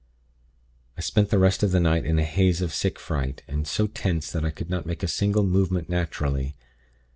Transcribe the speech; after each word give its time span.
"I 0.97 1.01
spent 1.01 1.29
the 1.29 1.37
rest 1.37 1.61
of 1.61 1.69
the 1.69 1.79
night 1.79 2.05
in 2.07 2.17
a 2.17 2.23
haze 2.25 2.59
of 2.59 2.73
sick 2.73 2.97
fright, 2.97 3.43
and 3.47 3.67
so 3.67 3.85
tense 3.85 4.31
that 4.31 4.43
I 4.43 4.49
could 4.49 4.67
not 4.67 4.87
make 4.87 5.03
a 5.03 5.07
single 5.07 5.43
movement 5.43 5.89
naturally. 5.89 6.55